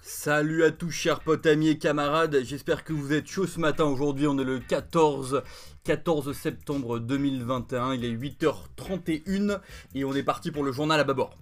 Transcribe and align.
Salut 0.00 0.64
à 0.64 0.72
tous 0.72 0.90
chers 0.90 1.20
potes, 1.20 1.46
amis 1.46 1.68
et 1.68 1.78
camarades, 1.78 2.42
j'espère 2.42 2.82
que 2.82 2.92
vous 2.92 3.12
êtes 3.12 3.28
chauds 3.28 3.46
ce 3.46 3.60
matin. 3.60 3.84
Aujourd'hui 3.84 4.26
on 4.26 4.36
est 4.38 4.44
le 4.44 4.58
14, 4.58 5.42
14 5.84 6.32
septembre 6.32 6.98
2021, 6.98 7.94
il 7.94 8.04
est 8.04 8.12
8h31 8.12 9.60
et 9.94 10.04
on 10.04 10.12
est 10.14 10.24
parti 10.24 10.50
pour 10.50 10.64
le 10.64 10.72
journal 10.72 10.98
à 10.98 11.04
bâbord. 11.04 11.38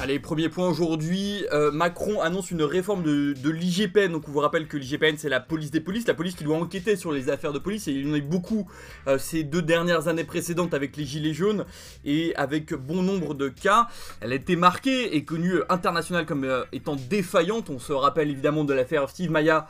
Allez, 0.00 0.20
premier 0.20 0.48
point 0.48 0.68
aujourd'hui, 0.68 1.44
euh, 1.52 1.72
Macron 1.72 2.20
annonce 2.20 2.52
une 2.52 2.62
réforme 2.62 3.02
de, 3.02 3.50
l'IGPN. 3.50 4.12
Donc 4.12 4.28
on 4.28 4.30
vous 4.30 4.38
rappelle 4.38 4.68
que 4.68 4.76
l'IGPN 4.76 5.16
c'est 5.16 5.28
la 5.28 5.40
police 5.40 5.72
des 5.72 5.80
polices, 5.80 6.06
la 6.06 6.14
police 6.14 6.36
qui 6.36 6.44
doit 6.44 6.56
enquêter 6.56 6.94
sur 6.94 7.10
les 7.10 7.30
affaires 7.30 7.52
de 7.52 7.58
police. 7.58 7.88
Et 7.88 7.92
il 7.92 8.06
y 8.06 8.10
en 8.10 8.14
a 8.14 8.18
eu 8.18 8.22
beaucoup 8.22 8.70
euh, 9.08 9.18
ces 9.18 9.42
deux 9.42 9.60
dernières 9.60 10.06
années 10.06 10.22
précédentes 10.22 10.72
avec 10.72 10.96
les 10.96 11.04
gilets 11.04 11.34
jaunes 11.34 11.64
et 12.04 12.32
avec 12.36 12.74
bon 12.74 13.02
nombre 13.02 13.34
de 13.34 13.48
cas. 13.48 13.88
Elle 14.20 14.30
a 14.30 14.36
été 14.36 14.54
marquée 14.54 15.16
et 15.16 15.24
connue 15.24 15.62
internationale 15.68 16.26
comme 16.26 16.44
euh, 16.44 16.62
étant 16.70 16.94
défaillante. 16.94 17.68
On 17.68 17.80
se 17.80 17.92
rappelle 17.92 18.30
évidemment 18.30 18.62
de 18.62 18.74
l'affaire 18.74 19.10
Steve 19.10 19.32
Maya 19.32 19.66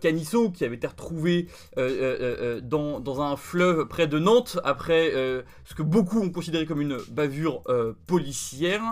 Canisso 0.00 0.50
qui 0.50 0.64
avait 0.64 0.74
été 0.74 0.88
retrouvé 0.88 1.46
dans, 1.76 2.98
dans, 2.98 3.22
un 3.22 3.36
fleuve 3.36 3.86
près 3.86 4.08
de 4.08 4.18
Nantes 4.18 4.58
après 4.64 5.12
ce 5.64 5.74
que 5.74 5.82
beaucoup 5.82 6.20
ont 6.20 6.30
considéré 6.30 6.66
comme 6.66 6.80
une 6.80 6.96
bavure 7.10 7.62
policière. 8.06 8.82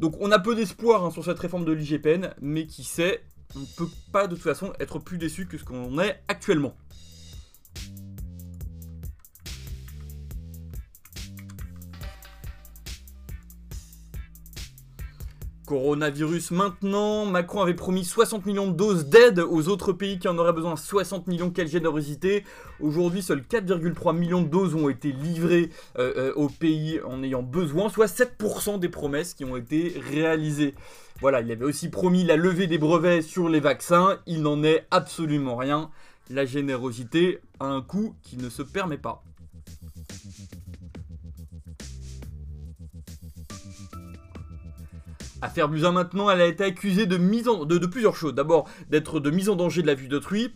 Donc 0.00 0.16
on 0.23 0.23
a 0.30 0.38
peu 0.38 0.54
d'espoir 0.54 1.04
hein, 1.04 1.10
sur 1.10 1.24
cette 1.24 1.38
réforme 1.38 1.64
de 1.64 1.72
l'IGPN, 1.72 2.30
mais 2.40 2.66
qui 2.66 2.84
sait, 2.84 3.22
on 3.56 3.60
ne 3.60 3.66
peut 3.76 3.88
pas 4.12 4.26
de 4.26 4.34
toute 4.34 4.44
façon 4.44 4.72
être 4.80 4.98
plus 4.98 5.18
déçu 5.18 5.46
que 5.46 5.58
ce 5.58 5.64
qu'on 5.64 5.98
est 5.98 6.20
actuellement. 6.28 6.74
Coronavirus 15.66 16.50
maintenant, 16.50 17.24
Macron 17.24 17.62
avait 17.62 17.74
promis 17.74 18.04
60 18.04 18.44
millions 18.44 18.66
de 18.66 18.76
doses 18.76 19.06
d'aide 19.06 19.38
aux 19.38 19.68
autres 19.68 19.92
pays 19.92 20.18
qui 20.18 20.28
en 20.28 20.36
auraient 20.36 20.52
besoin. 20.52 20.76
60 20.76 21.26
millions, 21.26 21.50
quelle 21.50 21.68
générosité 21.68 22.44
Aujourd'hui, 22.80 23.22
seuls 23.22 23.40
4,3 23.40 24.14
millions 24.14 24.42
de 24.42 24.48
doses 24.48 24.74
ont 24.74 24.90
été 24.90 25.10
livrées 25.10 25.70
euh, 25.98 26.12
euh, 26.16 26.32
aux 26.34 26.48
pays 26.48 27.00
en 27.06 27.22
ayant 27.22 27.42
besoin, 27.42 27.88
soit 27.88 28.06
7% 28.06 28.78
des 28.78 28.90
promesses 28.90 29.32
qui 29.32 29.44
ont 29.46 29.56
été 29.56 29.98
réalisées. 30.12 30.74
Voilà, 31.20 31.40
il 31.40 31.50
avait 31.50 31.64
aussi 31.64 31.88
promis 31.88 32.24
la 32.24 32.36
levée 32.36 32.66
des 32.66 32.78
brevets 32.78 33.22
sur 33.22 33.48
les 33.48 33.60
vaccins, 33.60 34.18
il 34.26 34.42
n'en 34.42 34.62
est 34.62 34.86
absolument 34.90 35.56
rien. 35.56 35.90
La 36.28 36.44
générosité 36.44 37.38
a 37.60 37.66
un 37.66 37.80
coût 37.80 38.14
qui 38.22 38.36
ne 38.36 38.50
se 38.50 38.62
permet 38.62 38.98
pas. 38.98 39.22
Affaire 45.44 45.68
Buzyn 45.68 45.92
maintenant, 45.92 46.30
elle 46.30 46.40
a 46.40 46.46
été 46.46 46.64
accusée 46.64 47.04
de, 47.04 47.86
plusieurs 47.86 48.16
choses. 48.16 48.34
D'abord, 48.34 48.66
d'être 48.88 49.20
de 49.20 49.30
mise 49.30 49.50
en 49.50 49.56
danger 49.56 49.82
de 49.82 49.86
la 49.86 49.94
vue 49.94 50.08
d'autrui, 50.08 50.54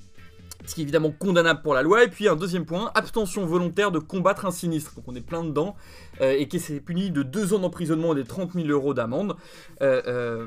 ce 0.64 0.74
qui 0.74 0.80
est 0.80 0.84
évidemment 0.84 1.10
condamnable 1.10 1.60
pour 1.60 1.74
la 1.74 1.82
loi. 1.82 2.04
Et 2.04 2.08
puis 2.08 2.26
un 2.26 2.36
deuxième 2.36 2.64
point, 2.64 2.90
abstention 2.94 3.44
volontaire 3.44 3.90
de 3.90 3.98
combattre 3.98 4.46
un 4.46 4.50
sinistre. 4.50 4.94
Donc 4.94 5.04
on 5.06 5.14
est 5.14 5.20
plein 5.20 5.44
dedans. 5.44 5.76
Euh, 6.22 6.34
et 6.38 6.48
qui 6.48 6.58
s'est 6.58 6.80
puni 6.80 7.10
de 7.10 7.22
deux 7.22 7.52
ans 7.52 7.58
d'emprisonnement 7.58 8.14
et 8.14 8.16
des 8.16 8.24
30 8.24 8.54
000 8.54 8.66
euros 8.68 8.94
d'amende. 8.94 9.36
Euh, 9.82 10.00
euh, 10.06 10.46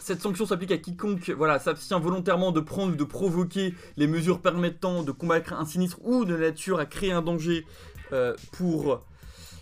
cette 0.00 0.20
sanction 0.20 0.44
s'applique 0.44 0.72
à 0.72 0.78
quiconque 0.78 1.30
voilà, 1.30 1.60
s'abstient 1.60 2.00
volontairement 2.00 2.50
de 2.50 2.58
prendre 2.58 2.94
ou 2.94 2.96
de 2.96 3.04
provoquer 3.04 3.74
les 3.96 4.08
mesures 4.08 4.40
permettant 4.40 5.04
de 5.04 5.12
combattre 5.12 5.52
un 5.52 5.64
sinistre 5.64 6.00
ou 6.02 6.24
de 6.24 6.36
nature 6.36 6.80
à 6.80 6.86
créer 6.86 7.12
un 7.12 7.22
danger 7.22 7.64
pour 8.52 9.04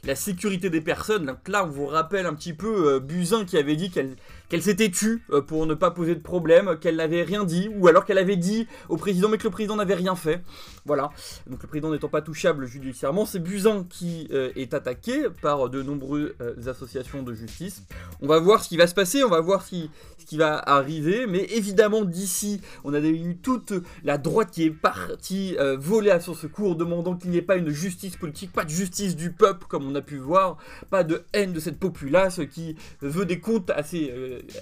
la 0.06 0.14
sécurité 0.14 0.70
des 0.70 0.80
personnes. 0.80 1.26
Donc 1.26 1.48
là, 1.48 1.64
on 1.64 1.68
vous 1.68 1.86
rappelle 1.86 2.26
un 2.26 2.34
petit 2.34 2.52
peu 2.52 2.94
euh, 2.94 3.00
Buzyn 3.00 3.44
qui 3.44 3.58
avait 3.58 3.76
dit 3.76 3.90
qu'elle 3.90 4.16
qu'elle 4.48 4.62
s'était 4.62 4.90
tue 4.90 5.22
euh, 5.30 5.40
pour 5.40 5.66
ne 5.66 5.74
pas 5.74 5.90
poser 5.90 6.14
de 6.14 6.20
problème, 6.20 6.78
qu'elle 6.78 6.96
n'avait 6.96 7.22
rien 7.22 7.44
dit, 7.44 7.68
ou 7.76 7.88
alors 7.88 8.04
qu'elle 8.04 8.18
avait 8.18 8.36
dit 8.36 8.66
au 8.88 8.96
président 8.96 9.28
mais 9.28 9.38
que 9.38 9.44
le 9.44 9.50
président 9.50 9.76
n'avait 9.76 9.94
rien 9.94 10.14
fait. 10.14 10.42
Voilà. 10.84 11.10
Donc 11.48 11.62
le 11.62 11.68
président 11.68 11.90
n'étant 11.90 12.08
pas 12.08 12.22
touchable 12.22 12.66
judiciairement, 12.66 13.26
c'est 13.26 13.40
Buzyn 13.40 13.84
qui 13.88 14.28
euh, 14.32 14.50
est 14.56 14.74
attaqué 14.74 15.24
par 15.42 15.68
de 15.68 15.82
nombreuses 15.82 16.34
euh, 16.40 16.54
associations 16.66 17.22
de 17.22 17.34
justice. 17.34 17.82
On 18.20 18.26
va 18.26 18.38
voir 18.38 18.62
ce 18.62 18.68
qui 18.68 18.76
va 18.76 18.86
se 18.86 18.94
passer, 18.94 19.24
on 19.24 19.28
va 19.28 19.40
voir 19.40 19.62
ce 19.62 19.70
qui, 19.70 19.90
ce 20.18 20.26
qui 20.26 20.36
va 20.36 20.56
arriver, 20.58 21.26
mais 21.26 21.44
évidemment 21.44 22.04
d'ici, 22.04 22.60
on 22.84 22.94
a 22.94 23.00
eu 23.00 23.36
toute 23.36 23.72
la 24.04 24.18
droite 24.18 24.50
qui 24.50 24.64
est 24.64 24.70
partie 24.70 25.56
voler 25.78 26.10
à 26.10 26.20
son 26.20 26.34
secours, 26.34 26.76
demandant 26.76 27.16
qu'il 27.16 27.30
n'y 27.30 27.36
ait 27.36 27.42
pas 27.42 27.56
une 27.56 27.70
justice 27.70 28.16
politique, 28.16 28.52
pas 28.52 28.64
de 28.64 28.70
justice 28.70 29.16
du 29.16 29.32
peuple 29.32 29.66
comme 29.68 29.86
on 29.86 29.94
a 29.94 30.02
pu 30.02 30.16
voir, 30.16 30.56
pas 30.90 31.04
de 31.04 31.24
haine 31.32 31.52
de 31.52 31.60
cette 31.60 31.78
populace 31.78 32.40
qui 32.52 32.76
veut 33.00 33.26
des 33.26 33.40
comptes 33.40 33.70
assez 33.70 34.12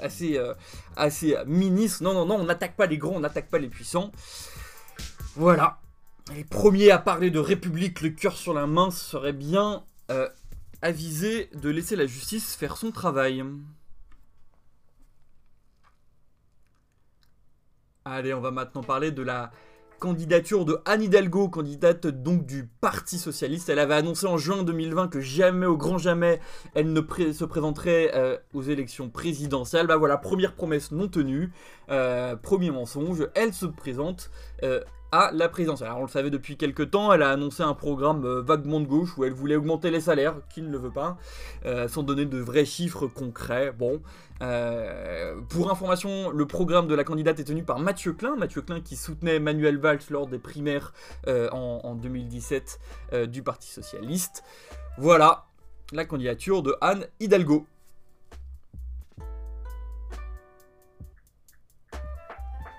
assez, 0.00 0.38
euh, 0.38 0.54
assez 0.96 1.36
ministre. 1.46 2.02
Non, 2.02 2.14
non, 2.14 2.26
non, 2.26 2.36
on 2.36 2.44
n'attaque 2.44 2.76
pas 2.76 2.86
les 2.86 2.98
grands, 2.98 3.14
on 3.16 3.20
n'attaque 3.20 3.48
pas 3.48 3.58
les 3.58 3.68
puissants. 3.68 4.12
Voilà. 5.36 5.80
Les 6.34 6.44
premiers 6.44 6.90
à 6.90 6.98
parler 6.98 7.30
de 7.30 7.38
République, 7.38 8.00
le 8.00 8.10
cœur 8.10 8.36
sur 8.36 8.54
la 8.54 8.66
main, 8.66 8.90
serait 8.90 9.32
bien 9.32 9.84
euh, 10.10 10.28
avisé 10.80 11.50
de 11.54 11.68
laisser 11.68 11.96
la 11.96 12.06
justice 12.06 12.56
faire 12.56 12.76
son 12.76 12.90
travail. 12.90 13.44
Allez, 18.04 18.34
on 18.34 18.40
va 18.40 18.50
maintenant 18.50 18.82
parler 18.82 19.10
de 19.10 19.22
la 19.22 19.50
candidature 20.04 20.66
de 20.66 20.82
Anne 20.84 21.02
Hidalgo, 21.02 21.48
candidate 21.48 22.06
donc 22.06 22.44
du 22.44 22.68
Parti 22.82 23.16
Socialiste. 23.16 23.70
Elle 23.70 23.78
avait 23.78 23.94
annoncé 23.94 24.26
en 24.26 24.36
juin 24.36 24.62
2020 24.62 25.08
que 25.08 25.18
jamais, 25.18 25.64
au 25.64 25.78
grand 25.78 25.96
jamais, 25.96 26.40
elle 26.74 26.92
ne 26.92 27.00
se 27.32 27.44
présenterait 27.46 28.10
euh, 28.12 28.36
aux 28.52 28.60
élections 28.60 29.08
présidentielles. 29.08 29.86
Bah 29.86 29.96
voilà, 29.96 30.18
première 30.18 30.52
promesse 30.52 30.92
non 30.92 31.08
tenue, 31.08 31.52
euh, 31.88 32.36
premier 32.36 32.70
mensonge, 32.70 33.26
elle 33.34 33.54
se 33.54 33.64
présente 33.64 34.30
euh, 34.62 34.82
la 35.32 35.48
présidentielle. 35.48 35.88
Alors 35.88 36.00
on 36.00 36.04
le 36.04 36.08
savait 36.08 36.30
depuis 36.30 36.56
quelques 36.56 36.90
temps, 36.90 37.12
elle 37.12 37.22
a 37.22 37.30
annoncé 37.30 37.62
un 37.62 37.74
programme 37.74 38.26
vaguement 38.40 38.80
de 38.80 38.86
gauche 38.86 39.16
où 39.16 39.24
elle 39.24 39.32
voulait 39.32 39.56
augmenter 39.56 39.90
les 39.90 40.00
salaires, 40.00 40.36
qui 40.48 40.62
ne 40.62 40.70
le 40.70 40.78
veut 40.78 40.92
pas, 40.92 41.16
sans 41.88 42.02
donner 42.02 42.26
de 42.26 42.38
vrais 42.38 42.64
chiffres 42.64 43.06
concrets. 43.06 43.72
Bon, 43.72 44.00
euh, 44.42 45.40
pour 45.48 45.70
information, 45.70 46.30
le 46.30 46.46
programme 46.46 46.86
de 46.88 46.94
la 46.94 47.04
candidate 47.04 47.40
est 47.40 47.44
tenu 47.44 47.62
par 47.62 47.78
Mathieu 47.78 48.12
Klein, 48.12 48.36
Mathieu 48.36 48.62
Klein 48.62 48.80
qui 48.80 48.96
soutenait 48.96 49.38
Manuel 49.38 49.78
Valls 49.78 50.00
lors 50.10 50.26
des 50.26 50.38
primaires 50.38 50.92
euh, 51.28 51.48
en, 51.50 51.94
2017 51.94 52.80
euh, 53.12 53.26
du 53.26 53.42
Parti 53.42 53.70
Socialiste. 53.70 54.42
Voilà 54.98 55.46
la 55.92 56.04
candidature 56.04 56.62
de 56.62 56.76
Anne 56.80 57.06
Hidalgo. 57.20 57.66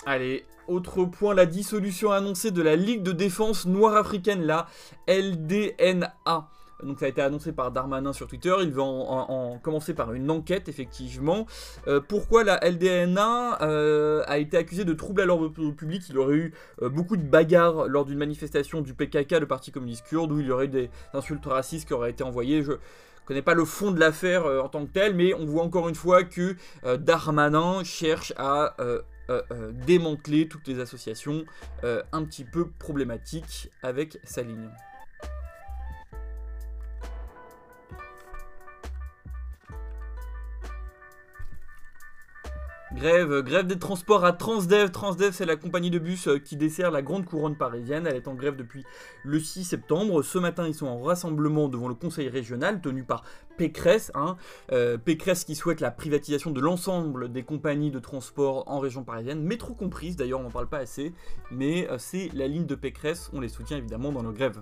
Allez, 0.06 0.46
autre 0.68 1.06
point, 1.06 1.34
la 1.34 1.46
dissolution 1.46 2.12
annoncée 2.12 2.52
de 2.52 2.62
la 2.62 2.76
Ligue 2.76 3.04
de 3.04 3.12
défense 3.12 3.66
noire 3.66 3.96
africaine, 3.96 4.44
la 4.44 4.68
LDNA. 5.08 6.50
Donc 6.84 7.00
ça 7.00 7.06
a 7.06 7.10
été 7.10 7.22
annoncé 7.22 7.52
par 7.52 7.72
Darmanin 7.72 8.14
sur 8.14 8.28
Twitter. 8.28 8.54
Il 8.62 8.72
va 8.72 8.84
en, 8.84 9.58
commencer 9.60 9.94
par 9.94 10.14
une 10.14 10.30
enquête, 10.30 10.68
effectivement. 10.68 11.46
Euh, 11.88 12.02
pourquoi 12.06 12.44
la 12.44 12.60
LDNA 12.60 13.62
euh, 13.62 14.24
a 14.28 14.38
été 14.38 14.58
accusée 14.58 14.86
de 14.86 14.94
troubles 14.94 15.22
à 15.22 15.26
l'ordre 15.26 15.48
public? 15.50 16.04
Il 16.10 16.18
aurait 16.18 16.36
eu 16.36 16.54
euh, 16.82 16.90
beaucoup 16.90 17.18
de 17.18 17.24
bagarres 17.24 17.88
lors 17.88 18.06
d'une 18.06 18.18
manifestation 18.18 18.82
du 18.82 18.94
PKK, 18.94 19.40
le 19.40 19.48
Parti 19.48 19.72
communiste 19.72 20.06
kurde, 20.08 20.32
où 20.32 20.40
il 20.40 20.48
y 20.48 20.52
aurait 20.52 20.66
eu 20.66 20.70
des 20.70 20.90
insultes 21.14 21.46
racistes 21.46 21.88
qui 21.88 21.94
auraient 21.94 22.12
été 22.12 22.24
envoyées. 22.24 22.62
Je 22.62 22.74
connais 23.26 23.42
pas 23.42 23.54
le 23.54 23.66
fond 23.66 23.92
de 23.92 24.00
l'affaire 24.00 24.46
en 24.46 24.68
tant 24.68 24.86
que 24.86 24.92
tel, 24.92 25.16
mais 25.16 25.34
on 25.34 25.46
voit 25.46 25.64
encore 25.64 25.90
une 25.90 25.96
fois 25.96 26.24
que 26.24 26.56
Darmanin 26.98 27.84
cherche 27.84 28.34
à 28.38 28.76
démanteler 29.86 30.48
toutes 30.48 30.68
les 30.68 30.80
associations 30.80 31.46
un 31.84 32.24
petit 32.26 32.44
peu 32.44 32.70
problématiques 32.70 33.70
avec 33.82 34.20
sa 34.24 34.42
ligne. 34.42 34.70
Grève, 42.96 43.42
grève 43.42 43.68
des 43.68 43.78
transports 43.78 44.24
à 44.24 44.32
Transdev. 44.32 44.90
Transdev, 44.90 45.34
c'est 45.34 45.46
la 45.46 45.58
compagnie 45.58 45.90
de 45.90 46.00
bus 46.00 46.30
euh, 46.30 46.40
qui 46.40 46.56
dessert 46.56 46.92
la 46.92 47.02
grande 47.02 47.26
couronne 47.26 47.58
parisienne. 47.58 48.08
Elle 48.08 48.16
est 48.16 48.30
en 48.30 48.36
grève 48.36 48.56
depuis 48.56 48.86
le 49.26 49.38
6 49.38 49.66
septembre. 49.66 50.24
Ce 50.24 50.40
matin, 50.40 50.66
ils 50.66 50.74
sont 50.74 50.88
en 50.88 51.02
rassemblement 51.02 51.68
devant 51.68 51.90
le 51.90 51.94
conseil 51.94 52.30
régional 52.30 52.80
tenu 52.80 53.04
par 53.04 53.26
Pécresse. 53.58 54.14
Hein. 54.16 54.38
Euh, 54.72 54.98
Pécresse 54.98 55.44
qui 55.44 55.56
souhaite 55.56 55.82
la 55.82 55.92
privatisation 55.92 56.52
de 56.52 56.62
l'ensemble 56.62 57.34
des 57.34 57.44
compagnies 57.44 57.92
de 57.92 58.00
transport 58.00 58.64
en 58.68 58.80
région 58.80 59.04
parisienne. 59.04 59.44
Métro 59.44 59.74
comprise, 59.74 60.16
d'ailleurs, 60.16 60.40
on 60.40 60.44
n'en 60.44 60.50
parle 60.50 60.70
pas 60.70 60.80
assez. 60.80 61.12
Mais 61.52 61.90
euh, 61.92 61.98
c'est 61.98 62.30
la 62.34 62.48
ligne 62.48 62.66
de 62.66 62.76
Pécresse. 62.76 63.30
On 63.34 63.42
les 63.42 63.50
soutient 63.50 63.78
évidemment 63.78 64.14
dans 64.14 64.24
nos 64.24 64.32
grèves. 64.32 64.62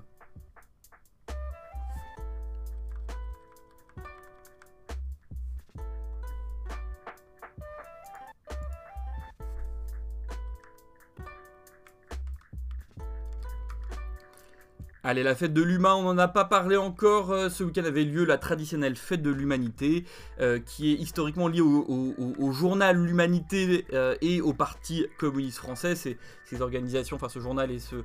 Allez, 15.06 15.22
la 15.22 15.36
fête 15.36 15.54
de 15.54 15.62
l'humain, 15.62 15.96
on 15.96 16.04
n'en 16.04 16.18
a 16.18 16.30
pas 16.30 16.46
parlé 16.46 16.78
encore. 16.78 17.34
Euh, 17.34 17.50
ce 17.50 17.66
week-end 17.66 17.84
avait 17.84 18.06
lieu 18.06 18.24
la 18.24 18.38
traditionnelle 18.38 18.96
fête 18.96 19.22
de 19.22 19.32
l'humanité, 19.32 20.06
euh, 20.40 20.60
qui 20.66 20.94
est 20.94 20.96
historiquement 20.96 21.50
liée 21.50 21.60
au, 21.60 22.52
journal 22.54 22.96
L'Humanité 22.96 23.86
euh, 23.92 24.16
et 24.22 24.40
au 24.40 24.54
Parti 24.54 25.06
communiste 25.20 25.58
français. 25.58 25.96
Ces, 25.96 26.18
organisations, 26.62 27.18
enfin 27.18 27.28
ce 27.28 27.40
journal 27.40 27.70
et 27.70 27.80
ce, 27.80 27.98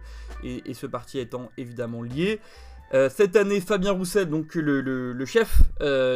et, 0.42 0.74
ce 0.74 0.86
parti 0.86 1.18
étant 1.18 1.50
évidemment 1.58 2.02
liés. 2.02 2.40
cette 3.10 3.36
année, 3.36 3.60
Fabien 3.60 3.92
Roussel, 3.92 4.26
donc 4.30 4.54
le, 4.54 5.24
chef 5.26 5.60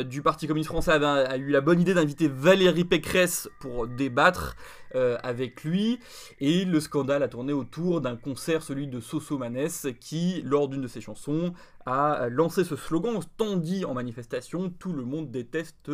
du 0.06 0.22
Parti 0.22 0.46
communiste 0.46 0.70
français, 0.70 0.92
a 0.92 1.36
eu 1.36 1.50
la 1.50 1.60
bonne 1.60 1.78
idée 1.78 1.92
d'inviter 1.92 2.28
Valérie 2.28 2.86
Pécresse 2.86 3.50
pour 3.60 3.86
débattre. 3.86 4.56
Euh, 4.94 5.16
avec 5.22 5.64
lui. 5.64 6.00
Et 6.38 6.66
le 6.66 6.78
scandale 6.78 7.22
a 7.22 7.28
tourné 7.28 7.54
autour 7.54 8.02
d'un 8.02 8.16
concert, 8.16 8.62
celui 8.62 8.88
de 8.88 9.00
Soso 9.00 9.38
Manès, 9.38 9.86
qui, 10.00 10.42
lors 10.42 10.68
d'une 10.68 10.82
de 10.82 10.86
ses 10.86 11.00
chansons, 11.00 11.54
a 11.86 12.28
lancé 12.28 12.62
ce 12.62 12.76
slogan 12.76 13.18
tant 13.38 13.56
dit 13.56 13.86
en 13.86 13.94
manifestation 13.94 14.68
Tout 14.68 14.92
le 14.92 15.04
monde 15.04 15.30
déteste 15.30 15.90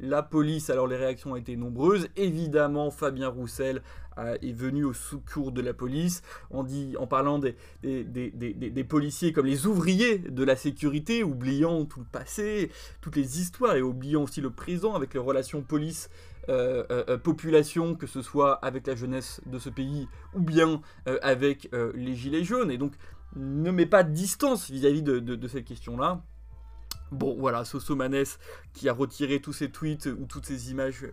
la 0.00 0.22
police. 0.22 0.68
Alors 0.68 0.86
les 0.86 0.96
réactions 0.96 1.32
ont 1.32 1.36
été 1.36 1.56
nombreuses. 1.56 2.08
Évidemment, 2.16 2.90
Fabien 2.90 3.28
Roussel 3.28 3.82
est 4.18 4.52
venu 4.52 4.84
au 4.84 4.92
secours 4.92 5.52
de 5.52 5.62
la 5.62 5.72
police 5.72 6.22
en, 6.50 6.66
en 6.98 7.06
parlant 7.06 7.38
des, 7.38 7.56
des, 7.82 8.04
des, 8.04 8.84
policiers 8.84 9.32
comme 9.32 9.46
les 9.46 9.66
ouvriers 9.66 10.18
de 10.18 10.44
la 10.44 10.56
sécurité, 10.56 11.22
oubliant 11.22 11.86
tout 11.86 12.00
le 12.00 12.06
passé, 12.06 12.70
toutes 13.00 13.16
les 13.16 13.40
histoires 13.40 13.76
et 13.76 13.82
oubliant 13.82 14.24
aussi 14.24 14.42
le 14.42 14.50
présent 14.50 14.94
avec 14.94 15.14
les 15.14 15.20
relations 15.20 15.62
police 15.62 16.10
population, 17.22 17.94
que 17.94 18.06
ce 18.06 18.22
soit 18.22 18.54
avec 18.64 18.86
la 18.86 18.94
jeunesse 18.94 19.40
de 19.46 19.58
ce 19.58 19.68
pays 19.68 20.08
ou 20.34 20.40
bien 20.40 20.80
avec 21.22 21.70
les 21.94 22.14
gilets 22.14 22.44
jaunes. 22.44 22.70
Et 22.70 22.78
donc, 22.78 22.92
ne 23.36 23.70
met 23.70 23.86
pas 23.86 24.02
de 24.02 24.12
distance 24.12 24.70
vis-à-vis 24.70 25.02
de, 25.02 25.48
cette 25.48 25.64
question-là. 25.64 26.22
Bon, 27.10 27.36
voilà, 27.38 27.64
Sosomanes 27.64 28.24
qui 28.72 28.88
a 28.88 28.92
retiré 28.92 29.40
tous 29.40 29.52
ses 29.52 29.70
tweets 29.70 30.06
ou 30.06 30.24
toutes 30.26 30.46
ces 30.46 30.70
images 30.70 31.06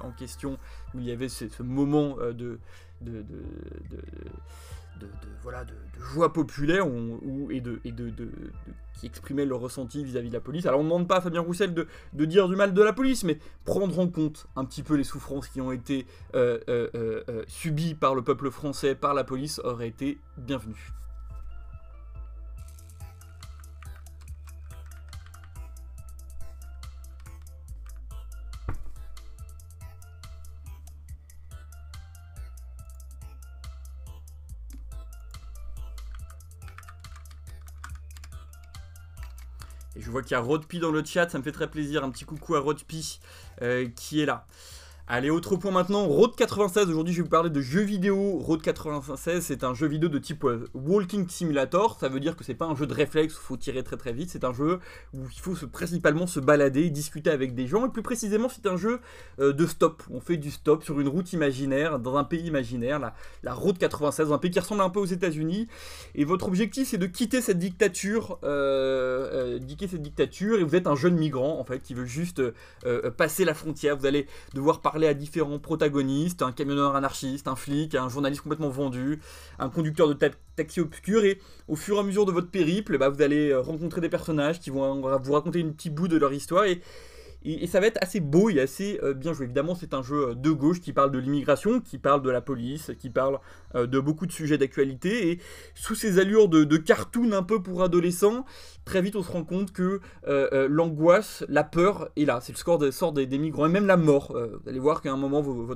en 0.00 0.10
question 0.10 0.58
où 0.94 1.00
il 1.00 1.06
y 1.06 1.12
avait 1.12 1.28
ce, 1.28 1.62
moment 1.62 2.16
de, 2.32 2.58
voilà, 5.42 5.64
de, 5.64 5.74
joie 6.12 6.32
populaire 6.32 6.86
et, 7.50 7.60
de, 7.60 7.80
et 7.84 7.92
de, 7.92 8.12
qui 8.98 9.06
exprimaient 9.06 9.44
leur 9.44 9.60
ressenti 9.60 10.04
vis-à-vis 10.04 10.28
de 10.28 10.34
la 10.34 10.40
police. 10.40 10.66
Alors 10.66 10.80
on 10.80 10.84
ne 10.84 10.88
demande 10.88 11.08
pas 11.08 11.16
à 11.16 11.20
Fabien 11.20 11.40
Roussel 11.40 11.74
de, 11.74 12.24
dire 12.24 12.48
du 12.48 12.56
mal 12.56 12.74
de 12.74 12.82
la 12.82 12.92
police, 12.92 13.24
mais 13.24 13.38
prendre 13.64 13.98
en 13.98 14.08
compte 14.08 14.46
un 14.56 14.64
petit 14.64 14.82
peu 14.82 14.94
les 14.94 15.04
souffrances 15.04 15.48
qui 15.48 15.60
ont 15.60 15.72
été 15.72 16.06
euh, 16.34 16.58
euh, 16.68 16.88
euh, 16.94 17.44
subies 17.48 17.94
par 17.94 18.14
le 18.14 18.22
peuple 18.22 18.50
français, 18.50 18.94
par 18.94 19.14
la 19.14 19.24
police, 19.24 19.60
aurait 19.64 19.88
été 19.88 20.18
bienvenu. 20.38 20.92
Et 39.96 40.00
je 40.00 40.10
vois 40.10 40.22
qu'il 40.22 40.32
y 40.32 40.34
a 40.34 40.40
Rodpi 40.40 40.78
dans 40.78 40.90
le 40.90 41.04
chat, 41.04 41.28
ça 41.28 41.38
me 41.38 41.42
fait 41.42 41.52
très 41.52 41.70
plaisir. 41.70 42.04
Un 42.04 42.10
petit 42.10 42.24
coucou 42.24 42.54
à 42.54 42.60
Rodpi 42.60 43.20
euh, 43.60 43.88
qui 43.94 44.20
est 44.20 44.26
là. 44.26 44.46
Allez, 45.14 45.28
autre 45.28 45.56
point 45.56 45.72
maintenant, 45.72 46.06
Road 46.06 46.34
96. 46.34 46.88
Aujourd'hui, 46.88 47.12
je 47.12 47.18
vais 47.18 47.24
vous 47.24 47.28
parler 47.28 47.50
de 47.50 47.60
jeux 47.60 47.82
vidéo. 47.82 48.38
Road 48.38 48.62
96, 48.62 49.44
c'est 49.44 49.62
un 49.62 49.74
jeu 49.74 49.86
vidéo 49.86 50.08
de 50.08 50.18
type 50.18 50.42
euh, 50.44 50.70
Walking 50.72 51.28
Simulator. 51.28 51.98
Ça 52.00 52.08
veut 52.08 52.18
dire 52.18 52.34
que 52.34 52.44
c'est 52.44 52.54
pas 52.54 52.64
un 52.64 52.74
jeu 52.74 52.86
de 52.86 52.94
réflexe 52.94 53.34
où 53.34 53.38
il 53.42 53.44
faut 53.44 53.56
tirer 53.58 53.82
très 53.82 53.98
très 53.98 54.14
vite. 54.14 54.30
C'est 54.30 54.42
un 54.42 54.54
jeu 54.54 54.80
où 55.12 55.18
il 55.30 55.38
faut 55.38 55.54
principalement 55.66 56.26
se 56.26 56.40
balader, 56.40 56.88
discuter 56.88 57.28
avec 57.28 57.54
des 57.54 57.66
gens. 57.66 57.84
Et 57.84 57.90
plus 57.90 58.00
précisément, 58.00 58.48
c'est 58.48 58.66
un 58.66 58.78
jeu 58.78 59.00
euh, 59.38 59.52
de 59.52 59.66
stop. 59.66 60.02
On 60.10 60.22
fait 60.22 60.38
du 60.38 60.50
stop 60.50 60.82
sur 60.82 60.98
une 60.98 61.08
route 61.08 61.30
imaginaire, 61.34 61.98
dans 61.98 62.16
un 62.16 62.24
pays 62.24 62.46
imaginaire, 62.46 62.98
la, 63.42 63.52
Road 63.52 63.76
96, 63.76 64.32
un 64.32 64.38
pays 64.38 64.50
qui 64.50 64.60
ressemble 64.60 64.80
un 64.80 64.88
peu 64.88 65.00
aux 65.00 65.04
États-Unis. 65.04 65.68
Et 66.14 66.24
votre 66.24 66.48
objectif, 66.48 66.88
c'est 66.88 66.96
de 66.96 67.04
quitter 67.04 67.42
cette 67.42 67.58
dictature, 67.58 68.38
euh, 68.44 69.58
quitter 69.58 69.88
cette 69.88 70.00
dictature. 70.00 70.58
Et 70.58 70.64
vous 70.64 70.74
êtes 70.74 70.86
un 70.86 70.96
jeune 70.96 71.16
migrant, 71.16 71.60
en 71.60 71.64
fait, 71.64 71.80
qui 71.80 71.92
veut 71.92 72.06
juste 72.06 72.40
passer 73.18 73.44
la 73.44 73.52
frontière. 73.52 73.98
Vous 73.98 74.06
allez 74.06 74.26
devoir 74.54 74.80
parler 74.80 75.01
à 75.06 75.14
différents 75.14 75.58
protagonistes, 75.58 76.42
un 76.42 76.52
camionneur 76.52 76.96
anarchiste, 76.96 77.48
un 77.48 77.56
flic, 77.56 77.94
un 77.94 78.08
journaliste 78.08 78.42
complètement 78.42 78.68
vendu, 78.68 79.20
un 79.58 79.68
conducteur 79.68 80.08
de 80.08 80.14
taxi 80.56 80.80
obscur, 80.80 81.24
et 81.24 81.38
au 81.68 81.76
fur 81.76 81.96
et 81.96 82.00
à 82.00 82.02
mesure 82.02 82.26
de 82.26 82.32
votre 82.32 82.50
périple, 82.50 82.98
bah, 82.98 83.08
vous 83.08 83.22
allez 83.22 83.50
euh, 83.50 83.60
rencontrer 83.60 84.00
des 84.00 84.08
personnages 84.08 84.60
qui 84.60 84.70
vont 84.70 85.18
vous 85.18 85.32
raconter 85.32 85.60
une 85.60 85.74
petite 85.74 85.94
bout 85.94 86.08
de 86.08 86.16
leur 86.16 86.32
histoire, 86.32 86.64
et 86.64 86.80
et, 87.44 87.66
ça 87.66 87.80
va 87.80 87.86
être 87.86 87.98
assez 88.00 88.20
beau 88.20 88.50
et 88.50 88.60
assez 88.60 88.98
euh, 89.02 89.14
bien 89.14 89.32
joué. 89.32 89.44
Évidemment, 89.44 89.74
c'est 89.74 89.94
un 89.94 90.02
jeu 90.02 90.30
euh, 90.30 90.34
de 90.34 90.50
gauche 90.50 90.80
qui 90.80 90.92
parle 90.92 91.10
de 91.10 91.18
l'immigration, 91.18 91.80
qui 91.80 91.98
parle 91.98 92.22
de 92.22 92.30
la 92.30 92.40
police, 92.40 92.92
qui 92.98 93.10
parle 93.10 93.38
euh, 93.74 93.86
de 93.86 94.00
beaucoup 94.00 94.26
de 94.26 94.32
sujets 94.32 94.58
d'actualité. 94.58 95.30
Et 95.30 95.40
sous 95.74 95.94
ces 95.94 96.18
allures 96.18 96.48
de, 96.48 96.76
cartoon 96.76 97.32
un 97.32 97.42
peu 97.42 97.62
pour 97.62 97.82
adolescents, 97.82 98.44
très 98.84 99.02
vite 99.02 99.14
on 99.14 99.22
se 99.22 99.30
rend 99.30 99.44
compte 99.44 99.72
que 99.72 100.00
l'angoisse, 100.68 101.44
la 101.48 101.64
peur 101.64 102.08
est 102.16 102.24
là. 102.24 102.40
C'est 102.40 102.52
le 102.52 102.58
score 102.58 102.82
sort 102.92 103.12
des, 103.12 103.26
migrants 103.38 103.66
et 103.66 103.68
même 103.68 103.86
la 103.86 103.96
mort. 103.96 104.32
vous 104.32 104.68
allez 104.68 104.78
voir 104.78 105.00
qu'à 105.00 105.12
un 105.12 105.16
moment, 105.16 105.42
je 105.42 105.50
ne 105.50 105.66
vais 105.66 105.74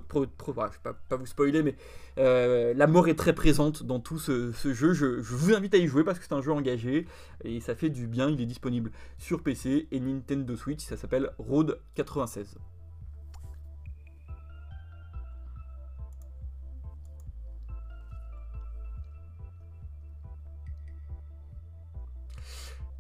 pas, 1.09 1.17
vous 1.17 1.27
spoiler, 1.27 1.63
mais 1.63 1.75
la 2.17 2.87
mort 2.87 3.09
est 3.09 3.15
très 3.15 3.35
présente 3.35 3.85
dans 3.85 4.01
tout 4.01 4.19
ce, 4.19 4.53
jeu. 4.65 4.93
Je, 4.95 5.21
vous 5.21 5.55
invite 5.55 5.75
à 5.75 5.79
y 5.79 5.87
jouer 5.87 6.03
parce 6.03 6.19
que 6.19 6.25
c'est 6.25 6.35
un 6.35 6.43
jeu 6.43 6.53
engagé 6.53 7.07
et 7.45 7.61
ça 7.61 7.75
fait 7.75 7.91
du 7.91 8.07
bien. 8.07 8.29
Il 8.29 8.41
est 8.41 8.47
disponible 8.47 8.91
sur 9.19 9.43
PC 9.43 9.87
et 9.93 10.01
Nintendo 10.01 10.57
Switch. 10.57 10.81
Ça 10.81 10.97
s'appelle 10.97 11.31
96. 11.63 12.57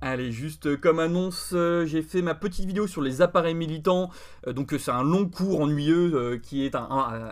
Allez, 0.02 0.30
juste 0.30 0.78
comme 0.78 0.98
annonce, 0.98 1.52
euh, 1.54 1.86
j'ai 1.86 2.02
fait 2.02 2.20
ma 2.20 2.34
petite 2.34 2.66
vidéo 2.66 2.86
sur 2.86 3.00
les 3.00 3.22
appareils 3.22 3.54
militants. 3.54 4.10
Euh, 4.46 4.52
donc 4.52 4.74
c'est 4.78 4.90
un 4.90 5.02
long 5.02 5.26
cours 5.26 5.62
ennuyeux 5.62 6.14
euh, 6.14 6.38
qui 6.38 6.66
est 6.66 6.74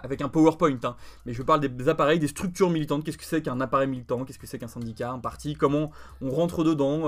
avec 0.03 0.23
un 0.23 0.31
PowerPoint. 0.31 0.79
Hein. 0.83 0.97
Mais 1.27 1.35
je 1.35 1.43
parle 1.43 1.61
des 1.61 1.89
appareils, 1.91 2.19
des 2.19 2.27
structures 2.27 2.71
militantes. 2.71 3.05
Qu'est-ce 3.05 3.19
que 3.19 3.25
c'est 3.27 3.43
qu'un 3.43 3.61
appareil 3.61 3.87
militant? 3.87 4.25
Qu'est-ce 4.25 4.39
que 4.39 4.47
c'est 4.47 4.59
qu'un 4.59 4.69
syndicat, 4.69 5.11
un 5.11 5.19
parti? 5.19 5.55
Comment 5.55 5.91
on 6.23 6.31
rentre 6.31 6.65
dedans? 6.65 7.03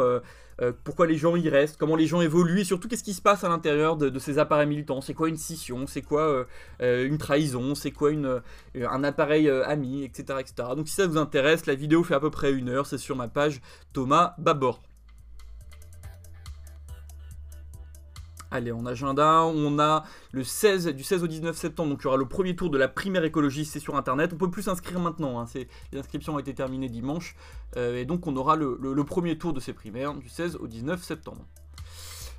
Pourquoi 0.84 1.06
les 1.06 1.16
gens 1.16 1.36
y 1.36 1.48
restent? 1.48 1.78
Comment 1.78 1.96
les 1.96 2.06
gens 2.06 2.20
évoluent? 2.20 2.60
Et 2.60 2.64
surtout, 2.64 2.86
qu'est-ce 2.88 3.04
qui 3.04 3.14
se 3.14 3.22
passe 3.22 3.42
à 3.42 3.48
l'intérieur 3.48 3.96
de, 3.96 4.18
ces 4.18 4.38
appareils 4.38 4.66
militants? 4.66 5.00
C'est 5.00 5.14
quoi 5.14 5.30
une 5.30 5.38
scission? 5.38 5.86
C'est 5.86 6.02
quoi 6.02 6.46
une 6.80 7.16
trahison? 7.16 7.74
C'est 7.74 7.92
quoi 7.92 8.10
un 8.10 9.04
appareil 9.04 9.48
ami? 9.48 10.04
Etc., 10.04 10.24
etc. 10.38 10.68
Donc 10.76 10.86
si 10.86 10.94
ça 10.94 11.06
vous 11.06 11.16
intéresse, 11.16 11.64
la 11.64 11.74
vidéo 11.74 12.04
fait 12.04 12.14
à 12.14 12.20
peu 12.20 12.30
près 12.30 12.52
une 12.52 12.68
heure. 12.68 12.84
C'est 12.86 12.98
sur 12.98 13.16
ma 13.16 13.28
page 13.28 13.62
Thomas 13.94 14.34
Babor. 14.36 14.82
Allez, 18.56 18.72
en 18.72 18.86
agenda, 18.86 19.44
on 19.44 19.78
a 19.78 20.04
le 20.32 20.42
16, 20.42 20.86
du 20.88 21.02
16 21.02 21.22
au 21.22 21.26
19 21.26 21.54
septembre, 21.54 21.90
donc 21.90 22.00
il 22.00 22.04
y 22.04 22.06
aura 22.06 22.16
le 22.16 22.24
premier 22.24 22.56
tour 22.56 22.70
de 22.70 22.78
la 22.78 22.88
primaire 22.88 23.22
écologie, 23.22 23.66
c'est 23.66 23.80
sur 23.80 23.96
internet. 23.96 24.30
On 24.32 24.38
peut 24.38 24.50
plus 24.50 24.62
s'inscrire 24.62 24.98
maintenant, 24.98 25.38
hein, 25.38 25.44
les 25.92 25.98
inscriptions 25.98 26.36
ont 26.36 26.38
été 26.38 26.54
terminées 26.54 26.88
dimanche, 26.88 27.36
euh, 27.76 27.98
et 27.98 28.06
donc 28.06 28.26
on 28.26 28.34
aura 28.34 28.56
le, 28.56 29.04
premier 29.04 29.36
tour 29.36 29.52
de 29.52 29.60
ces 29.60 29.74
primaires 29.74 30.14
du 30.14 30.30
16 30.30 30.56
au 30.56 30.68
19 30.68 31.02
septembre. 31.02 31.44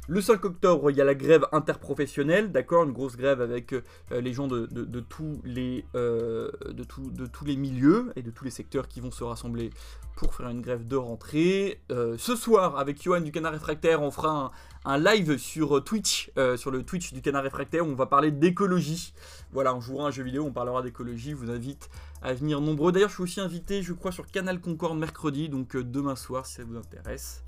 Le 0.07 0.21
5 0.21 0.45
octobre, 0.45 0.89
il 0.89 0.97
y 0.97 1.01
a 1.01 1.05
la 1.05 1.15
grève 1.15 1.45
interprofessionnelle, 1.51 2.51
d'accord, 2.51 2.83
une 2.83 2.93
grosse 2.93 3.17
grève 3.17 3.41
avec 3.41 3.73
euh, 3.73 3.81
les 4.11 4.33
gens 4.33 4.47
de, 4.47 4.65
tous 5.01 5.41
les, 5.43 5.85
euh, 5.95 6.49
de, 6.69 6.83
tous 7.25 7.45
les 7.45 7.55
milieux 7.55 8.11
et 8.15 8.21
de 8.21 8.31
tous 8.31 8.45
les 8.45 8.51
secteurs 8.51 8.87
qui 8.87 9.01
vont 9.01 9.11
se 9.11 9.23
rassembler 9.23 9.69
pour 10.15 10.33
faire 10.33 10.49
une 10.49 10.61
grève 10.61 10.87
de 10.87 10.95
rentrée. 10.95 11.81
ce 11.89 12.35
soir, 12.35 12.79
avec 12.79 13.03
Johan 13.03 13.21
du 13.21 13.31
Canard 13.31 13.51
Réfractaire, 13.51 14.01
on 14.01 14.09
fera 14.09 14.29
un, 14.29 14.51
un 14.87 14.97
live 14.97 15.37
sur 15.37 15.83
Twitch, 15.83 16.31
euh, 16.37 16.55
sur 16.55 16.71
le 16.71 16.81
Twitch 16.81 17.11
du 17.11 17.21
canard 17.21 17.43
réfractaire, 17.43 17.85
où 17.85 17.89
on 17.89 17.95
va 17.95 18.05
parler 18.05 18.31
d'écologie. 18.31 19.13
Voilà, 19.51 19.75
on 19.75 19.81
jouera 19.81 20.07
un 20.07 20.11
jeu 20.11 20.23
vidéo, 20.23 20.45
on 20.45 20.53
parlera 20.53 20.81
d'écologie, 20.81 21.31
je 21.31 21.35
vous 21.35 21.51
invite 21.51 21.89
à 22.21 22.33
venir 22.33 22.61
nombreux. 22.61 22.93
D'ailleurs, 22.93 23.09
je 23.09 23.15
suis 23.15 23.23
aussi 23.23 23.41
invité, 23.41 23.83
je 23.83 23.91
crois, 23.91 24.13
sur 24.13 24.27
Canal 24.27 24.61
Concorde 24.61 24.97
mercredi, 24.97 25.49
donc 25.49 25.75
euh, 25.75 25.83
demain 25.83 26.15
soir, 26.15 26.45
si 26.45 26.55
ça 26.55 26.63
vous 26.63 26.77
intéresse. 26.77 27.43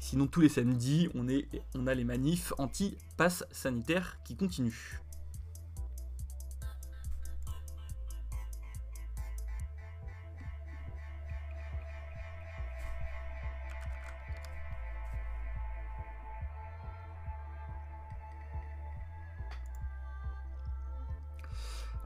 Sinon, 0.00 0.26
tous 0.26 0.40
les 0.40 0.48
samedis, 0.48 1.08
on, 1.14 1.28
est, 1.28 1.48
on 1.74 1.86
a 1.86 1.94
les 1.94 2.04
manifs 2.04 2.52
anti-pass 2.58 3.44
sanitaire 3.50 4.18
qui 4.24 4.36
continuent. 4.36 5.00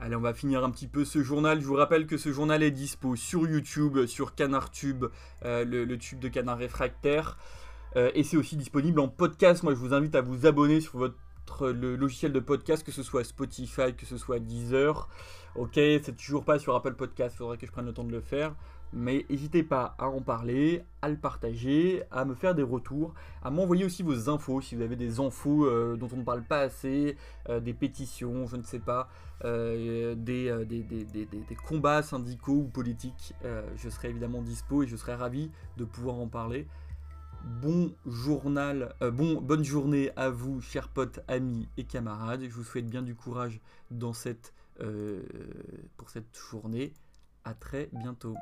Allez, 0.04 0.16
on 0.16 0.20
va 0.20 0.34
finir 0.34 0.64
un 0.64 0.70
petit 0.70 0.88
peu 0.88 1.04
ce 1.04 1.22
journal. 1.22 1.60
Je 1.60 1.66
vous 1.66 1.76
rappelle 1.76 2.08
que 2.08 2.16
ce 2.16 2.32
journal 2.32 2.64
est 2.64 2.72
dispo 2.72 3.14
sur 3.14 3.46
YouTube, 3.46 4.06
sur 4.06 4.34
CanardTube, 4.34 5.04
euh, 5.44 5.64
le, 5.64 5.96
tube 5.96 6.18
de 6.18 6.26
Canard 6.26 6.58
Réfractaire. 6.58 7.38
Euh, 7.96 8.10
et 8.14 8.22
c'est 8.22 8.36
aussi 8.36 8.56
disponible 8.56 9.00
en 9.00 9.08
podcast. 9.08 9.62
Moi, 9.62 9.74
je 9.74 9.78
vous 9.78 9.94
invite 9.94 10.14
à 10.14 10.20
vous 10.20 10.46
abonner 10.46 10.80
sur 10.80 10.98
votre 10.98 11.68
logiciel 11.70 12.32
de 12.32 12.40
podcast, 12.40 12.84
que 12.84 12.92
ce 12.92 13.02
soit 13.02 13.24
Spotify, 13.24 13.94
que 13.94 14.06
ce 14.06 14.16
soit 14.16 14.38
Deezer. 14.38 15.08
Ok, 15.54 15.72
c'est 15.74 16.16
toujours 16.16 16.44
pas 16.44 16.58
sur 16.58 16.74
Apple 16.74 16.94
Podcast, 16.94 17.36
faudrait 17.36 17.58
que 17.58 17.66
je 17.66 17.72
prenne 17.72 17.84
le 17.84 17.92
temps 17.92 18.04
de 18.04 18.12
le 18.12 18.22
faire. 18.22 18.54
Mais 18.94 19.24
n'hésitez 19.30 19.62
pas 19.62 19.94
à 19.98 20.08
en 20.08 20.20
parler, 20.20 20.84
à 21.00 21.08
le 21.08 21.16
partager, 21.16 22.02
à 22.10 22.26
me 22.26 22.34
faire 22.34 22.54
des 22.54 22.62
retours, 22.62 23.14
à 23.42 23.50
m'envoyer 23.50 23.86
aussi 23.86 24.02
vos 24.02 24.28
infos 24.28 24.60
si 24.60 24.76
vous 24.76 24.82
avez 24.82 24.96
des 24.96 25.18
infos 25.18 25.64
euh, 25.64 25.96
dont 25.96 26.08
on 26.12 26.18
ne 26.18 26.24
parle 26.24 26.42
pas 26.42 26.60
assez, 26.60 27.16
euh, 27.48 27.58
des 27.58 27.72
pétitions, 27.72 28.46
je 28.46 28.56
ne 28.56 28.62
sais 28.62 28.78
pas, 28.78 29.08
euh, 29.44 30.14
des, 30.14 30.54
des, 30.66 30.82
des, 30.84 31.56
combats 31.66 32.02
syndicaux 32.02 32.64
ou 32.64 32.68
politiques. 32.68 33.34
je 33.76 33.88
serai 33.88 34.10
évidemment 34.10 34.42
dispo 34.42 34.82
et 34.82 34.86
je 34.86 34.96
serai 34.96 35.14
ravi 35.14 35.50
de 35.78 35.84
pouvoir 35.84 36.16
en 36.16 36.28
parler. 36.28 36.66
Bon 37.44 37.94
journal, 38.06 38.94
bon, 39.12 39.40
bonne 39.40 39.64
journée 39.64 40.10
à 40.16 40.30
vous, 40.30 40.60
chers 40.60 40.88
potes, 40.88 41.20
amis 41.26 41.68
et 41.76 41.84
camarades. 41.84 42.42
Je 42.44 42.54
vous 42.54 42.64
souhaite 42.64 42.86
bien 42.86 43.02
du 43.02 43.14
courage 43.14 43.60
cette, 44.12 44.54
pour 45.96 46.10
cette 46.10 46.36
journée. 46.50 46.92
À 47.44 47.54
très 47.54 47.88
bientôt. 47.92 48.34